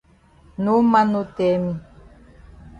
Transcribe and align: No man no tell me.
No 0.63 0.73
man 0.93 1.13
no 1.17 1.21
tell 1.37 1.61
me. 1.65 1.73